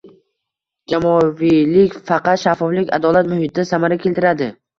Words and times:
jamoaviylik 0.93 1.99
faqat 2.07 2.41
shaffoflik, 2.45 2.91
adolat 2.99 3.31
muhitida 3.35 3.69
samara 3.75 4.01
keltiradi. 4.09 4.51